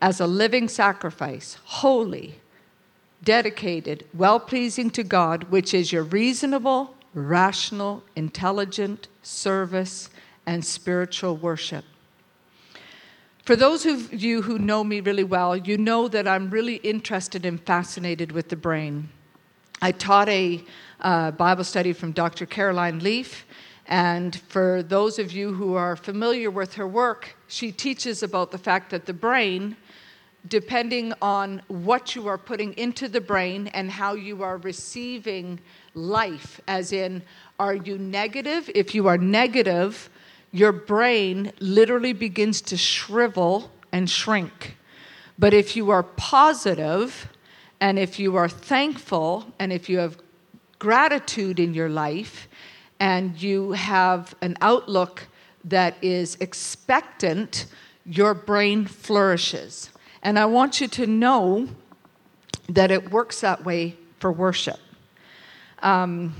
as 0.00 0.20
a 0.20 0.26
living 0.26 0.68
sacrifice, 0.68 1.58
holy, 1.64 2.40
dedicated, 3.22 4.04
well 4.14 4.40
pleasing 4.40 4.90
to 4.90 5.02
God, 5.02 5.44
which 5.44 5.74
is 5.74 5.92
your 5.92 6.02
reasonable, 6.02 6.94
rational, 7.14 8.02
intelligent 8.16 9.08
service 9.22 10.10
and 10.46 10.64
spiritual 10.64 11.36
worship. 11.36 11.84
For 13.44 13.56
those 13.56 13.86
of 13.86 14.12
you 14.12 14.42
who 14.42 14.58
know 14.58 14.84
me 14.84 15.00
really 15.00 15.24
well, 15.24 15.56
you 15.56 15.76
know 15.76 16.06
that 16.08 16.28
I'm 16.28 16.48
really 16.50 16.76
interested 16.76 17.44
and 17.44 17.60
fascinated 17.60 18.30
with 18.32 18.48
the 18.48 18.56
brain. 18.56 19.08
I 19.80 19.90
taught 19.90 20.28
a 20.28 20.62
uh, 21.00 21.32
Bible 21.32 21.64
study 21.64 21.92
from 21.92 22.12
Dr. 22.12 22.46
Caroline 22.46 23.00
Leaf, 23.00 23.44
and 23.86 24.36
for 24.48 24.84
those 24.84 25.18
of 25.18 25.32
you 25.32 25.52
who 25.52 25.74
are 25.74 25.96
familiar 25.96 26.52
with 26.52 26.74
her 26.74 26.86
work, 26.86 27.36
she 27.48 27.72
teaches 27.72 28.22
about 28.22 28.52
the 28.52 28.58
fact 28.58 28.90
that 28.90 29.06
the 29.06 29.12
brain 29.12 29.76
depending 30.48 31.12
on 31.22 31.62
what 31.68 32.14
you 32.16 32.26
are 32.26 32.38
putting 32.38 32.72
into 32.74 33.08
the 33.08 33.20
brain 33.20 33.68
and 33.68 33.90
how 33.90 34.14
you 34.14 34.42
are 34.42 34.56
receiving 34.58 35.60
life, 35.94 36.60
as 36.66 36.92
in, 36.92 37.22
are 37.58 37.74
you 37.74 37.96
negative? 37.98 38.68
If 38.74 38.94
you 38.94 39.06
are 39.06 39.18
negative, 39.18 40.10
your 40.50 40.72
brain 40.72 41.52
literally 41.60 42.12
begins 42.12 42.60
to 42.62 42.76
shrivel 42.76 43.70
and 43.92 44.10
shrink. 44.10 44.76
But 45.38 45.54
if 45.54 45.76
you 45.76 45.90
are 45.90 46.02
positive, 46.02 47.28
and 47.80 47.98
if 47.98 48.18
you 48.18 48.36
are 48.36 48.48
thankful, 48.48 49.52
and 49.58 49.72
if 49.72 49.88
you 49.88 49.98
have 49.98 50.18
gratitude 50.78 51.60
in 51.60 51.72
your 51.74 51.88
life, 51.88 52.48
and 52.98 53.40
you 53.40 53.72
have 53.72 54.34
an 54.42 54.56
outlook 54.60 55.26
that 55.64 55.96
is 56.02 56.36
expectant, 56.40 57.66
your 58.04 58.34
brain 58.34 58.84
flourishes. 58.84 59.90
And 60.22 60.38
I 60.38 60.44
want 60.46 60.80
you 60.80 60.88
to 60.88 61.06
know 61.06 61.68
that 62.68 62.90
it 62.90 63.10
works 63.10 63.40
that 63.40 63.64
way 63.64 63.96
for 64.20 64.32
worship. 64.32 64.78
Um, 65.82 66.34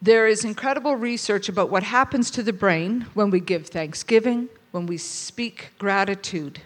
there 0.00 0.26
is 0.26 0.44
incredible 0.44 0.96
research 0.96 1.48
about 1.48 1.70
what 1.70 1.84
happens 1.84 2.30
to 2.32 2.42
the 2.42 2.52
brain 2.52 3.06
when 3.14 3.30
we 3.30 3.38
give 3.38 3.68
thanksgiving, 3.68 4.48
when 4.72 4.86
we 4.86 4.96
speak 4.98 5.70
gratitude 5.78 6.60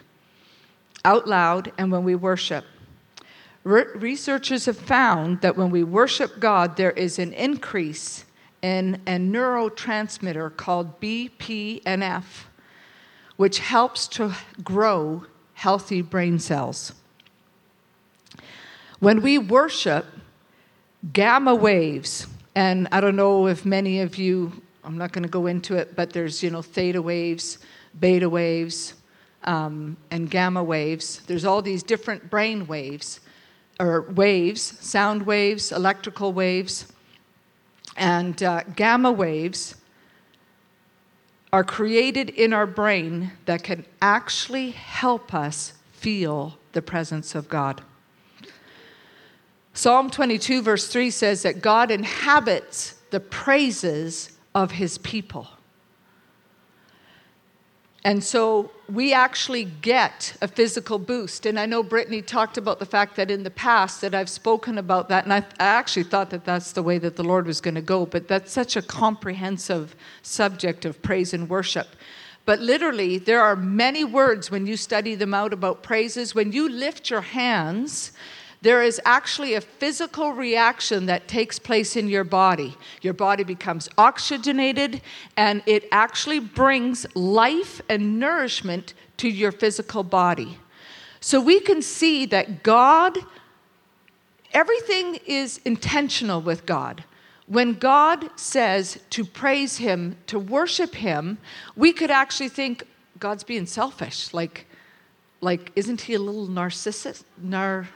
out 1.05 1.29
loud, 1.29 1.71
and 1.77 1.93
when 1.93 2.03
we 2.03 2.15
worship. 2.15 2.65
Re- 3.63 3.85
researchers 3.95 4.65
have 4.65 4.79
found 4.79 5.43
that 5.43 5.57
when 5.57 5.71
we 5.71 5.85
worship 5.85 6.41
God, 6.41 6.77
there 6.77 6.93
is 6.93 7.19
an 7.19 7.33
increase 7.35 8.25
in 8.63 9.03
a 9.07 9.19
neurotransmitter 9.19 10.57
called 10.57 10.99
BDNF 11.01 12.25
which 13.37 13.59
helps 13.59 14.09
to 14.09 14.35
grow 14.63 15.25
healthy 15.55 16.03
brain 16.03 16.39
cells. 16.39 16.93
When 18.99 19.21
we 19.21 19.39
worship, 19.39 20.07
gamma 21.13 21.55
waves, 21.55 22.27
and 22.55 22.89
I 22.93 23.01
don't 23.01 23.17
know 23.17 23.47
if 23.47 23.67
many 23.67 24.01
of 24.01 24.17
you, 24.17 24.63
I'm 24.85 24.97
not 24.97 25.13
going 25.13 25.23
to 25.25 25.29
go 25.29 25.47
into 25.47 25.77
it, 25.77 25.95
but 25.95 26.13
there's, 26.13 26.43
you 26.43 26.51
know, 26.51 26.63
theta 26.63 27.03
waves, 27.03 27.59
beta 28.01 28.29
waves, 28.29 28.95
um, 29.45 29.97
and 30.11 30.31
gamma 30.31 30.65
waves. 30.65 31.21
There's 31.27 31.45
all 31.45 31.61
these 31.61 31.83
different 31.83 32.31
brain 32.31 32.67
waves, 32.67 33.21
or 33.79 34.03
waves, 34.13 34.63
sound 34.63 35.27
waves, 35.27 35.73
electrical 35.73 36.33
waves, 36.33 36.93
and 37.97 38.43
uh, 38.43 38.63
gamma 38.75 39.13
waves 39.13 39.75
are 41.57 41.65
created 41.65 42.29
in 42.29 42.53
our 42.53 42.67
brain 42.67 43.33
that 43.47 43.63
can 43.63 43.83
actually 44.03 44.73
help 44.73 45.33
us 45.33 45.73
feel 45.91 46.59
the 46.73 46.83
presence 46.83 47.35
of 47.35 47.49
God. 47.49 47.81
Psalm 49.73 50.11
22, 50.11 50.61
verse 50.61 50.87
3 50.87 51.11
says 51.11 51.45
that 51.45 51.63
God 51.63 51.91
inhabits 51.91 52.97
the 53.11 53.21
praises 53.21 54.37
of 54.55 54.73
his 54.73 54.99
people. 54.99 55.49
And 58.05 58.23
so 58.23 58.71
we 58.89 59.13
actually 59.13 59.65
get 59.65 60.37
a 60.41 60.47
physical 60.47 60.99
boost. 60.99 61.45
And 61.45 61.59
I 61.59 61.67
know 61.67 61.83
Brittany 61.83 62.23
talked 62.23 62.57
about 62.57 62.79
the 62.79 62.87
fact 62.87 63.17
that 63.17 63.31
in 63.31 63.43
the 63.43 63.51
past 63.51 64.01
that 64.01 64.15
I've 64.15 64.29
spoken 64.29 64.79
about 64.79 65.09
that, 65.09 65.25
and 65.25 65.33
I, 65.33 65.39
I 65.39 65.67
actually 65.67 66.05
thought 66.05 66.31
that 66.31 66.45
that's 66.45 66.73
the 66.73 66.85
way 66.85 66.99
that 66.99 67.17
the 67.17 67.25
Lord 67.25 67.47
was 67.47 67.61
going 67.61 67.75
to 67.75 67.83
go. 67.83 68.07
But 68.07 68.29
that's 68.29 68.53
such 68.53 68.77
a 68.77 68.83
comprehensive 68.83 69.97
subject 70.23 70.85
of 70.85 71.03
praise 71.03 71.35
and 71.35 71.49
worship. 71.49 71.89
But 72.45 72.61
literally, 72.61 73.19
there 73.19 73.43
are 73.43 73.57
many 73.57 74.05
words 74.05 74.53
when 74.53 74.69
you 74.69 74.77
study 74.77 75.17
them 75.17 75.35
out 75.35 75.53
about 75.53 75.83
praises. 75.83 76.33
When 76.33 76.53
you 76.53 76.69
lift 76.69 77.11
your 77.11 77.23
hands, 77.23 78.13
there 78.67 78.83
is 78.83 79.01
actually 79.05 79.55
a 79.55 79.61
physical 79.61 80.33
reaction 80.33 81.07
that 81.07 81.29
takes 81.29 81.57
place 81.57 81.95
in 81.95 82.09
your 82.09 82.25
body. 82.25 82.77
Your 83.01 83.15
body 83.15 83.45
becomes 83.45 83.89
oxygenated, 83.97 85.03
and 85.37 85.63
it 85.67 85.87
actually 85.93 86.41
brings 86.41 87.07
life 87.15 87.81
and 87.89 88.19
nourishment 88.19 88.93
to 89.19 89.29
your 89.29 89.53
physical 89.53 90.03
body. 90.03 90.59
So 91.21 91.41
we 91.41 91.61
can 91.61 91.81
see 91.81 92.27
that 92.27 92.65
God, 92.65 93.17
everything 94.53 95.21
is 95.27 95.61
intentional 95.65 96.41
with 96.41 96.67
God. 96.67 97.05
When 97.47 97.75
God 97.75 98.29
says 98.35 98.99
to 99.11 99.25
praise 99.25 99.77
Him, 99.77 100.17
to 100.27 100.41
worship 100.41 100.97
Him, 100.97 101.39
we 101.77 101.93
could 101.93 102.11
actually 102.11 102.49
think 102.49 102.83
God's 103.21 103.45
being 103.45 103.67
selfish. 103.67 104.35
Like, 104.35 104.67
like, 105.41 105.71
isn't 105.77 106.01
he 106.01 106.15
a 106.15 106.19
little 106.19 106.49
narcissist? 106.49 107.23
Nar, 107.39 107.89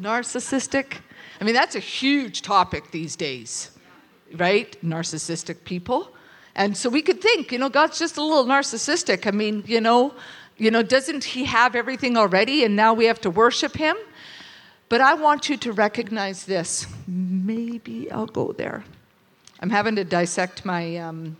narcissistic? 0.00 0.98
I 1.40 1.44
mean, 1.44 1.54
that's 1.54 1.74
a 1.74 1.80
huge 1.80 2.42
topic 2.42 2.90
these 2.90 3.16
days, 3.16 3.70
right? 4.34 4.76
Narcissistic 4.84 5.64
people. 5.64 6.14
And 6.54 6.76
so 6.76 6.88
we 6.88 7.02
could 7.02 7.20
think, 7.20 7.50
you 7.50 7.58
know, 7.58 7.68
God's 7.68 7.98
just 7.98 8.16
a 8.16 8.22
little 8.22 8.44
narcissistic. 8.44 9.26
I 9.26 9.30
mean, 9.30 9.64
you 9.66 9.80
know, 9.80 10.14
you 10.56 10.70
know, 10.70 10.82
doesn't 10.82 11.24
he 11.24 11.44
have 11.44 11.74
everything 11.74 12.16
already 12.16 12.64
and 12.64 12.76
now 12.76 12.94
we 12.94 13.06
have 13.06 13.20
to 13.22 13.30
worship 13.30 13.76
him? 13.76 13.96
But 14.88 15.00
I 15.00 15.14
want 15.14 15.48
you 15.48 15.56
to 15.56 15.72
recognize 15.72 16.44
this. 16.44 16.86
Maybe 17.08 18.10
I'll 18.12 18.26
go 18.26 18.52
there. 18.52 18.84
I'm 19.60 19.70
having 19.70 19.96
to 19.96 20.04
dissect 20.04 20.64
my 20.64 20.96
um, 20.98 21.36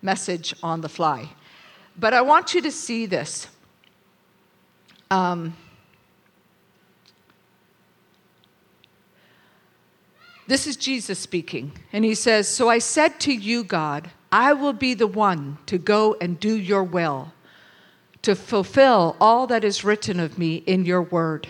message 0.00 0.54
on 0.62 0.80
the 0.80 0.88
fly. 0.88 1.28
But 1.98 2.14
I 2.14 2.22
want 2.22 2.54
you 2.54 2.62
to 2.62 2.70
see 2.70 3.06
this. 3.06 3.48
Um, 5.10 5.56
this 10.46 10.66
is 10.66 10.76
Jesus 10.76 11.18
speaking. 11.18 11.72
And 11.92 12.04
he 12.04 12.14
says, 12.14 12.48
So 12.48 12.68
I 12.68 12.78
said 12.78 13.20
to 13.20 13.32
you, 13.32 13.64
God, 13.64 14.10
I 14.30 14.52
will 14.52 14.72
be 14.72 14.94
the 14.94 15.06
one 15.06 15.58
to 15.66 15.78
go 15.78 16.16
and 16.20 16.38
do 16.38 16.56
your 16.56 16.84
will, 16.84 17.32
to 18.22 18.34
fulfill 18.34 19.16
all 19.20 19.46
that 19.46 19.64
is 19.64 19.84
written 19.84 20.20
of 20.20 20.38
me 20.38 20.56
in 20.66 20.84
your 20.84 21.02
word. 21.02 21.48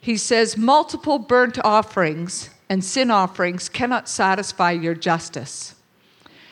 He 0.00 0.16
says, 0.16 0.56
Multiple 0.56 1.18
burnt 1.18 1.58
offerings 1.64 2.50
and 2.68 2.84
sin 2.84 3.10
offerings 3.10 3.68
cannot 3.68 4.08
satisfy 4.08 4.72
your 4.72 4.94
justice. 4.94 5.74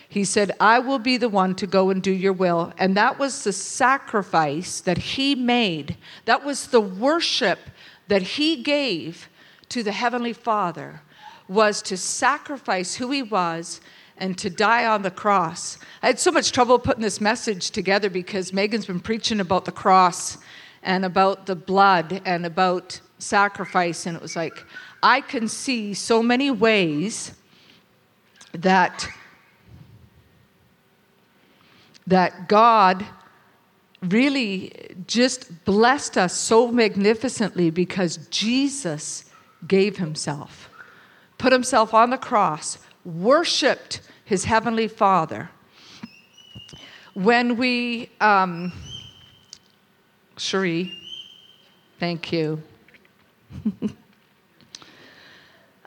He 0.09 0.25
said, 0.25 0.51
I 0.59 0.81
will 0.81 0.99
be 0.99 1.17
the 1.17 1.29
one 1.29 1.55
to 1.55 1.69
go 1.69 1.91
and 1.91 2.03
do 2.03 2.11
your 2.11 2.33
will. 2.33 2.73
And 2.79 2.97
that 2.97 3.19
was 3.19 3.45
the 3.45 3.53
sacrifice 3.53 4.81
that 4.81 4.99
he 4.99 5.37
made. 5.37 5.97
That 6.25 6.45
was 6.45 6.67
the 6.67 6.81
worship 6.81 7.61
that 8.09 8.23
he 8.23 8.63
gave 8.63 9.29
to 9.69 9.85
the 9.85 9.93
Heavenly 9.93 10.33
Father, 10.33 11.01
was 11.51 11.83
to 11.83 11.97
sacrifice 11.97 12.95
who 12.95 13.11
he 13.11 13.23
was 13.23 13.81
and 14.17 14.39
to 14.39 14.49
die 14.49 14.87
on 14.87 15.03
the 15.03 15.11
cross. 15.11 15.79
I 16.01 16.07
had 16.07 16.21
so 16.21 16.31
much 16.31 16.53
trouble 16.53 16.79
putting 16.79 17.03
this 17.03 17.21
message 17.21 17.73
together 17.73 18.09
because 18.09 18.53
Megan's 18.53 18.87
been 18.87 19.01
preaching 19.01 19.41
about 19.41 19.65
the 19.65 19.73
cross 19.73 20.39
and 20.83 21.05
about 21.05 21.47
the 21.47 21.57
blood 21.57 22.23
and 22.25 22.47
about 22.47 23.01
sacrifice. 23.19 24.07
And 24.07 24.17
it 24.17 24.23
was 24.23 24.37
like, 24.37 24.65
I 25.03 25.21
can 25.23 25.49
see 25.49 25.93
so 25.93 26.23
many 26.23 26.53
ways 26.53 27.33
that 28.53 29.09
that 32.07 32.49
God 32.49 33.05
really 34.03 34.73
just 35.07 35.65
blessed 35.65 36.17
us 36.17 36.35
so 36.35 36.69
magnificently 36.73 37.71
because 37.71 38.17
Jesus 38.29 39.27
gave 39.67 39.99
himself, 39.99 40.70
put 41.41 41.53
himself 41.53 41.95
on 41.95 42.11
the 42.11 42.19
cross, 42.19 42.77
worshiped 43.03 44.03
his 44.27 44.45
heavenly 44.45 44.87
Father. 44.87 45.49
When 47.15 47.57
we, 47.57 48.11
um, 48.21 48.73
Cherie, 50.37 50.93
thank 51.99 52.31
you. 52.31 52.63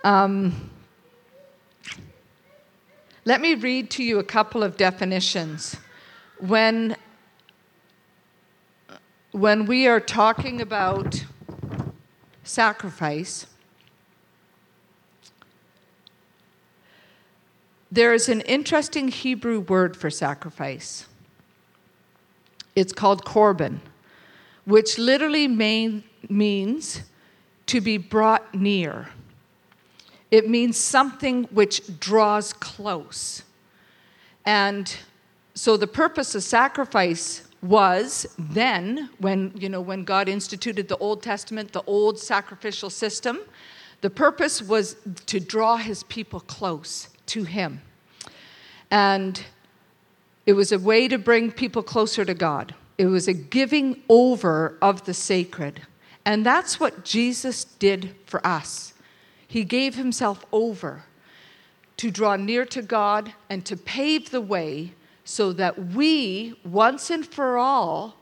um, 0.04 0.72
let 3.24 3.40
me 3.40 3.54
read 3.54 3.92
to 3.92 4.04
you 4.04 4.18
a 4.18 4.24
couple 4.24 4.64
of 4.64 4.76
definitions 4.76 5.78
when 6.40 6.98
when 9.32 9.66
we 9.66 9.88
are 9.88 10.00
talking 10.00 10.62
about 10.62 11.26
sacrifice, 12.44 13.48
there 17.94 18.12
is 18.12 18.28
an 18.28 18.42
interesting 18.42 19.08
Hebrew 19.10 19.60
word 19.60 19.96
for 19.96 20.10
sacrifice. 20.10 21.06
It's 22.76 22.92
called 22.92 23.24
korban, 23.24 23.82
which 24.66 24.98
literally 24.98 25.48
main, 25.48 26.04
means 26.28 27.04
to 27.68 27.82
be 27.82 28.00
brought 28.00 28.56
near. 28.56 29.10
It 30.32 30.50
means 30.50 30.76
something 30.76 31.44
which 31.52 32.00
draws 32.00 32.52
close. 32.52 33.44
And 34.44 34.96
so 35.54 35.78
the 35.78 35.86
purpose 35.86 36.34
of 36.34 36.42
sacrifice 36.42 37.48
was 37.62 38.26
then 38.40 39.12
when 39.20 39.54
you 39.56 39.70
know 39.70 39.80
when 39.80 40.04
god 40.04 40.28
instituted 40.28 40.90
the 40.90 40.98
old 40.98 41.24
testament 41.24 41.72
the 41.72 41.82
old 41.84 42.20
sacrificial 42.20 42.90
system 42.90 43.40
the 44.02 44.10
purpose 44.10 44.62
was 44.62 44.98
to 45.26 45.40
draw 45.40 45.78
his 45.78 46.04
people 46.04 46.42
close 46.42 47.08
to 47.34 47.44
him. 47.44 47.82
And 48.92 49.44
it 50.46 50.54
was 50.54 50.72
a 50.72 50.78
way 50.78 51.08
to 51.08 51.18
bring 51.18 51.52
people 51.52 51.82
closer 51.82 52.24
to 52.24 52.34
god. 52.36 52.76
It 52.98 53.08
was 53.08 53.28
a 53.28 53.34
giving 53.34 54.04
over 54.08 54.78
of 54.84 55.06
the 55.06 55.16
sacred. 55.16 55.82
And 56.26 56.46
that's 56.46 56.80
what 56.80 57.04
jesus 57.04 57.66
did 57.66 58.16
for 58.28 58.46
us. 58.46 58.94
He 59.48 59.64
gave 59.64 59.96
himself 59.96 60.46
over 60.52 61.04
to 61.98 62.12
draw 62.12 62.36
near 62.36 62.66
to 62.66 62.82
god 62.84 63.34
and 63.50 63.66
to 63.66 63.78
pave 63.78 64.30
the 64.30 64.42
way 64.42 64.94
so 65.26 65.54
that 65.54 65.88
we, 65.94 66.54
once 66.64 67.10
and 67.10 67.26
for 67.26 67.58
all, 67.58 68.18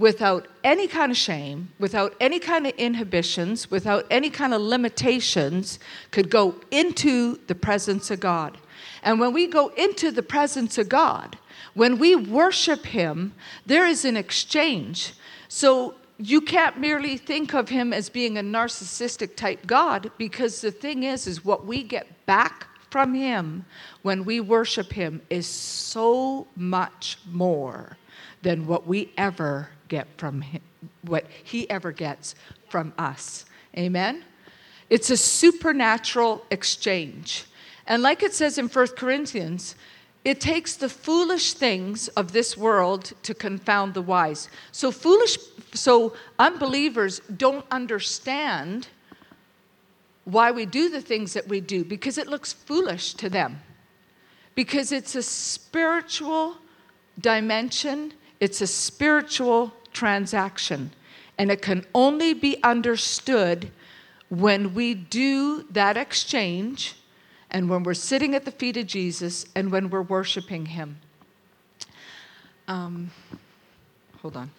without 0.00 0.48
any 0.64 0.88
kind 0.88 1.12
of 1.12 1.18
shame, 1.18 1.68
without 1.78 2.14
any 2.20 2.38
kind 2.38 2.66
of 2.66 2.72
inhibitions, 2.78 3.70
without 3.70 4.06
any 4.10 4.30
kind 4.30 4.54
of 4.54 4.62
limitations, 4.62 5.78
could 6.10 6.30
go 6.30 6.54
into 6.70 7.38
the 7.48 7.54
presence 7.54 8.10
of 8.10 8.18
God. 8.18 8.56
And 9.02 9.20
when 9.20 9.34
we 9.34 9.46
go 9.46 9.68
into 9.76 10.10
the 10.10 10.22
presence 10.22 10.78
of 10.78 10.88
God, 10.88 11.36
when 11.74 11.98
we 11.98 12.16
worship 12.16 12.86
Him, 12.86 13.34
there 13.66 13.86
is 13.86 14.06
an 14.06 14.16
exchange. 14.16 15.12
So 15.48 15.94
you 16.16 16.40
can't 16.40 16.80
merely 16.80 17.18
think 17.18 17.52
of 17.52 17.68
Him 17.68 17.92
as 17.92 18.08
being 18.08 18.38
a 18.38 18.42
narcissistic 18.42 19.36
type 19.36 19.66
God, 19.66 20.10
because 20.16 20.62
the 20.62 20.72
thing 20.72 21.02
is, 21.02 21.26
is 21.26 21.44
what 21.44 21.66
we 21.66 21.82
get 21.82 22.06
back 22.24 22.68
from 22.88 23.12
Him 23.12 23.66
when 24.00 24.24
we 24.24 24.40
worship 24.40 24.94
Him 24.94 25.20
is 25.28 25.46
so 25.46 26.46
much 26.56 27.18
more 27.30 27.98
than 28.40 28.66
what 28.66 28.86
we 28.86 29.12
ever 29.18 29.68
get 29.90 30.08
from 30.16 30.40
Him, 30.40 30.62
what 31.02 31.26
He 31.44 31.68
ever 31.68 31.92
gets 31.92 32.34
from 32.70 32.94
us. 32.96 33.44
Amen? 33.76 34.24
It's 34.88 35.10
a 35.10 35.16
supernatural 35.16 36.46
exchange. 36.50 37.44
And 37.86 38.02
like 38.02 38.22
it 38.22 38.32
says 38.32 38.56
in 38.56 38.68
1 38.68 38.88
Corinthians, 38.96 39.74
it 40.24 40.40
takes 40.40 40.76
the 40.76 40.88
foolish 40.88 41.52
things 41.54 42.08
of 42.08 42.32
this 42.32 42.56
world 42.56 43.12
to 43.22 43.34
confound 43.34 43.94
the 43.94 44.02
wise. 44.02 44.48
So 44.72 44.90
foolish 44.90 45.38
so 45.72 46.14
unbelievers 46.38 47.20
don't 47.36 47.64
understand 47.70 48.88
why 50.24 50.50
we 50.50 50.66
do 50.66 50.88
the 50.88 51.00
things 51.00 51.32
that 51.32 51.48
we 51.48 51.60
do 51.60 51.84
because 51.84 52.18
it 52.18 52.26
looks 52.26 52.52
foolish 52.52 53.14
to 53.14 53.28
them. 53.28 53.60
Because 54.54 54.92
it's 54.92 55.14
a 55.14 55.22
spiritual 55.22 56.56
dimension, 57.18 58.12
it's 58.40 58.60
a 58.60 58.66
spiritual 58.66 59.72
transaction, 59.92 60.92
and 61.38 61.50
it 61.50 61.62
can 61.62 61.84
only 61.94 62.34
be 62.34 62.62
understood 62.62 63.70
when 64.28 64.74
we 64.74 64.94
do 64.94 65.64
that 65.70 65.96
exchange 65.96 66.94
and 67.50 67.68
when 67.68 67.82
we're 67.82 67.94
sitting 67.94 68.34
at 68.34 68.44
the 68.44 68.52
feet 68.52 68.76
of 68.76 68.86
Jesus 68.86 69.44
and 69.54 69.72
when 69.72 69.90
we're 69.90 70.02
worshiping 70.02 70.66
Him. 70.66 70.98
Um, 72.68 73.10
hold 74.22 74.36
on. 74.36 74.50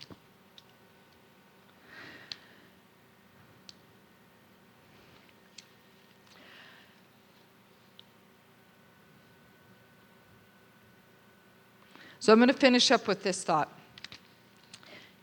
So 12.20 12.32
I'm 12.32 12.38
going 12.38 12.50
to 12.50 12.54
finish 12.54 12.92
up 12.92 13.08
with 13.08 13.24
this 13.24 13.44
thought. 13.44 13.81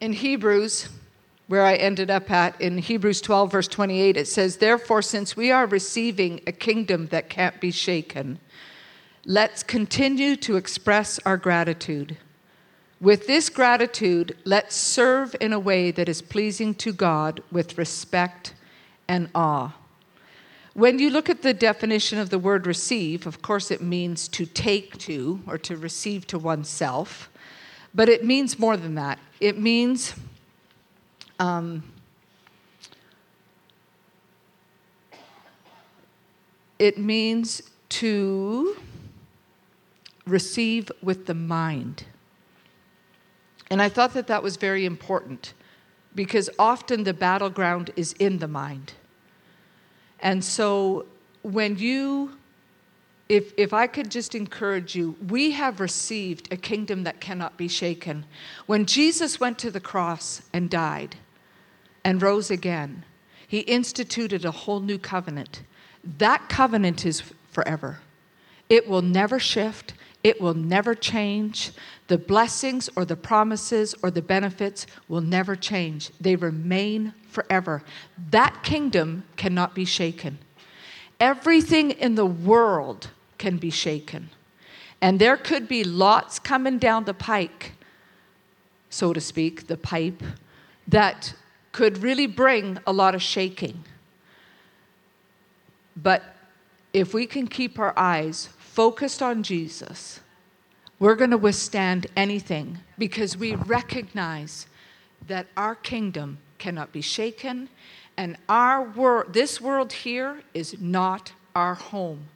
In 0.00 0.12
Hebrews, 0.12 0.88
where 1.48 1.64
I 1.64 1.74
ended 1.74 2.08
up 2.08 2.30
at, 2.30 2.60
in 2.60 2.78
Hebrews 2.78 3.20
12, 3.20 3.50
verse 3.50 3.66
28, 3.66 4.16
it 4.16 4.28
says, 4.28 4.58
Therefore, 4.58 5.02
since 5.02 5.36
we 5.36 5.50
are 5.50 5.66
receiving 5.66 6.40
a 6.46 6.52
kingdom 6.52 7.06
that 7.08 7.28
can't 7.28 7.60
be 7.60 7.72
shaken, 7.72 8.38
let's 9.24 9.64
continue 9.64 10.36
to 10.36 10.56
express 10.56 11.18
our 11.26 11.36
gratitude. 11.36 12.16
With 13.00 13.26
this 13.26 13.48
gratitude, 13.48 14.36
let's 14.44 14.76
serve 14.76 15.34
in 15.40 15.52
a 15.52 15.58
way 15.58 15.90
that 15.90 16.08
is 16.08 16.22
pleasing 16.22 16.74
to 16.76 16.92
God 16.92 17.42
with 17.50 17.76
respect 17.76 18.54
and 19.08 19.30
awe. 19.34 19.74
When 20.74 21.00
you 21.00 21.10
look 21.10 21.28
at 21.28 21.42
the 21.42 21.54
definition 21.54 22.18
of 22.18 22.30
the 22.30 22.38
word 22.38 22.68
receive, 22.68 23.26
of 23.26 23.42
course 23.42 23.72
it 23.72 23.82
means 23.82 24.28
to 24.28 24.46
take 24.46 24.96
to 24.98 25.40
or 25.44 25.58
to 25.58 25.76
receive 25.76 26.24
to 26.28 26.38
oneself, 26.38 27.30
but 27.94 28.08
it 28.08 28.24
means 28.24 28.58
more 28.58 28.76
than 28.76 28.94
that. 28.94 29.18
It 29.40 29.58
means 29.58 30.14
Um, 31.40 31.82
it 36.78 36.98
means 36.98 37.62
to 37.88 38.76
receive 40.26 40.90
with 41.00 41.26
the 41.26 41.34
mind. 41.34 42.04
And 43.70 43.80
I 43.80 43.88
thought 43.88 44.14
that 44.14 44.26
that 44.26 44.42
was 44.42 44.56
very 44.56 44.84
important 44.84 45.54
because 46.14 46.50
often 46.58 47.04
the 47.04 47.14
battleground 47.14 47.90
is 47.94 48.14
in 48.14 48.38
the 48.38 48.48
mind. 48.48 48.94
And 50.20 50.44
so 50.44 51.06
when 51.42 51.78
you, 51.78 52.37
if, 53.28 53.52
if 53.58 53.74
I 53.74 53.86
could 53.86 54.10
just 54.10 54.34
encourage 54.34 54.94
you, 54.94 55.16
we 55.28 55.50
have 55.50 55.80
received 55.80 56.50
a 56.50 56.56
kingdom 56.56 57.04
that 57.04 57.20
cannot 57.20 57.58
be 57.58 57.68
shaken. 57.68 58.24
When 58.66 58.86
Jesus 58.86 59.38
went 59.38 59.58
to 59.58 59.70
the 59.70 59.80
cross 59.80 60.40
and 60.52 60.70
died 60.70 61.16
and 62.04 62.22
rose 62.22 62.50
again, 62.50 63.04
he 63.46 63.60
instituted 63.60 64.44
a 64.44 64.50
whole 64.50 64.80
new 64.80 64.98
covenant. 64.98 65.62
That 66.02 66.48
covenant 66.48 67.04
is 67.04 67.22
forever. 67.50 68.00
It 68.70 68.88
will 68.88 69.02
never 69.02 69.38
shift, 69.38 69.92
it 70.24 70.40
will 70.40 70.54
never 70.54 70.94
change. 70.94 71.72
The 72.06 72.18
blessings 72.18 72.88
or 72.96 73.04
the 73.04 73.16
promises 73.16 73.94
or 74.02 74.10
the 74.10 74.22
benefits 74.22 74.86
will 75.06 75.20
never 75.20 75.54
change, 75.54 76.10
they 76.18 76.36
remain 76.36 77.12
forever. 77.28 77.82
That 78.30 78.62
kingdom 78.62 79.24
cannot 79.36 79.74
be 79.74 79.84
shaken. 79.84 80.38
Everything 81.20 81.90
in 81.90 82.14
the 82.14 82.26
world 82.26 83.10
can 83.38 83.56
be 83.56 83.70
shaken. 83.70 84.30
And 85.00 85.18
there 85.18 85.36
could 85.36 85.68
be 85.68 85.84
lots 85.84 86.38
coming 86.38 86.78
down 86.78 87.04
the 87.04 87.14
pike, 87.14 87.72
so 88.90 89.12
to 89.12 89.20
speak, 89.20 89.68
the 89.68 89.76
pipe, 89.76 90.22
that 90.86 91.34
could 91.72 91.98
really 91.98 92.26
bring 92.26 92.78
a 92.86 92.92
lot 92.92 93.14
of 93.14 93.22
shaking. 93.22 93.84
But 95.96 96.22
if 96.92 97.14
we 97.14 97.26
can 97.26 97.46
keep 97.46 97.78
our 97.78 97.96
eyes 97.96 98.48
focused 98.58 99.22
on 99.22 99.42
Jesus, 99.42 100.20
we're 100.98 101.14
going 101.14 101.30
to 101.30 101.38
withstand 101.38 102.08
anything 102.16 102.78
because 102.96 103.36
we 103.36 103.54
recognize 103.54 104.66
that 105.26 105.46
our 105.56 105.74
kingdom 105.74 106.38
cannot 106.58 106.92
be 106.92 107.00
shaken 107.00 107.68
and 108.16 108.36
our 108.48 108.82
world 108.82 109.32
this 109.32 109.60
world 109.60 109.92
here 109.92 110.42
is 110.52 110.80
not 110.80 111.32
our 111.54 111.74
home. 111.74 112.26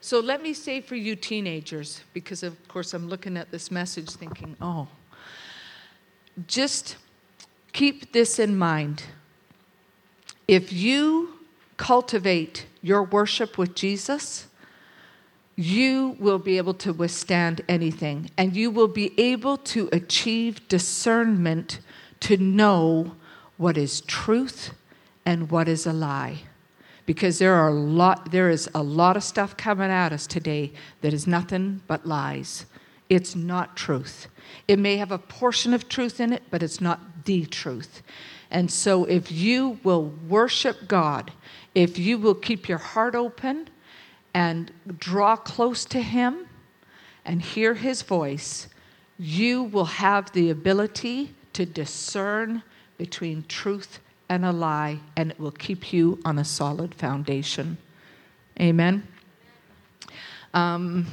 So 0.00 0.20
let 0.20 0.42
me 0.42 0.54
say 0.54 0.80
for 0.80 0.96
you 0.96 1.14
teenagers 1.14 2.02
because 2.14 2.42
of 2.42 2.56
course 2.68 2.94
I'm 2.94 3.08
looking 3.08 3.36
at 3.36 3.50
this 3.50 3.70
message 3.70 4.10
thinking, 4.10 4.56
"Oh, 4.60 4.88
just 6.46 6.96
keep 7.72 8.12
this 8.12 8.38
in 8.38 8.56
mind. 8.56 9.04
If 10.48 10.72
you 10.72 11.38
cultivate 11.76 12.66
your 12.82 13.02
worship 13.02 13.58
with 13.58 13.74
Jesus, 13.74 14.46
you 15.54 16.16
will 16.18 16.38
be 16.38 16.56
able 16.56 16.74
to 16.74 16.92
withstand 16.92 17.60
anything 17.68 18.30
and 18.38 18.56
you 18.56 18.70
will 18.70 18.88
be 18.88 19.12
able 19.20 19.58
to 19.58 19.90
achieve 19.92 20.66
discernment 20.68 21.80
to 22.20 22.38
know 22.38 23.14
what 23.58 23.76
is 23.76 24.00
truth 24.00 24.72
and 25.26 25.50
what 25.50 25.68
is 25.68 25.86
a 25.86 25.92
lie 25.92 26.38
because 27.10 27.40
there 27.40 27.56
are 27.56 27.70
a 27.70 27.74
lot 27.74 28.30
there 28.30 28.48
is 28.48 28.70
a 28.72 28.80
lot 28.84 29.16
of 29.16 29.24
stuff 29.24 29.56
coming 29.56 29.90
at 29.90 30.12
us 30.12 30.28
today 30.28 30.72
that 31.00 31.12
is 31.12 31.26
nothing 31.26 31.82
but 31.88 32.06
lies. 32.06 32.66
It's 33.08 33.34
not 33.34 33.76
truth. 33.76 34.28
It 34.68 34.78
may 34.78 34.96
have 34.98 35.10
a 35.10 35.18
portion 35.18 35.74
of 35.74 35.88
truth 35.88 36.20
in 36.20 36.32
it 36.32 36.44
but 36.52 36.62
it's 36.62 36.80
not 36.80 37.24
the 37.24 37.46
truth. 37.46 38.02
And 38.48 38.70
so 38.70 39.06
if 39.06 39.32
you 39.32 39.80
will 39.82 40.04
worship 40.28 40.86
god 40.86 41.32
if 41.74 41.98
you 41.98 42.16
will 42.16 42.36
keep 42.36 42.68
your 42.68 42.78
heart 42.78 43.16
open 43.16 43.68
and 44.32 44.70
draw 44.96 45.34
close 45.34 45.84
to 45.86 46.00
Him 46.00 46.46
and 47.24 47.42
hear 47.42 47.74
His 47.74 48.02
voice, 48.02 48.68
you 49.18 49.64
will 49.64 49.86
have 50.06 50.30
the 50.30 50.48
ability 50.50 51.34
to 51.54 51.66
discern 51.66 52.62
between 52.98 53.42
truth 53.48 53.98
and 54.30 54.46
a 54.46 54.52
lie, 54.52 55.00
and 55.16 55.32
it 55.32 55.40
will 55.40 55.50
keep 55.50 55.92
you 55.92 56.18
on 56.24 56.38
a 56.38 56.44
solid 56.44 56.94
foundation. 56.94 57.76
Amen. 58.60 59.06
Um, 60.54 61.06